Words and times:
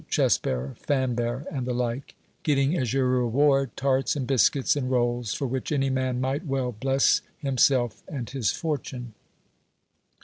Chest 0.09 0.41
bearer, 0.41 0.73
Fan 0.79 1.13
bearer, 1.13 1.45
and 1.51 1.67
the 1.67 1.75
like, 1.75 2.15
g( 2.43 2.55
t 2.55 2.55
ring 2.59 2.75
as 2.75 2.91
your 2.91 3.05
reward 3.07 3.77
tarts 3.77 4.15
and 4.15 4.25
biscuits 4.25 4.75
and 4.75 4.89
rolls: 4.89 5.35
for 5.35 5.45
which 5.45 5.71
any 5.71 5.91
man 5.91 6.19
might 6.19 6.43
well 6.43 6.71
bless 6.71 7.21
him 7.37 7.55
self 7.59 8.01
and 8.07 8.27
his 8.31 8.51
fortune! 8.51 9.13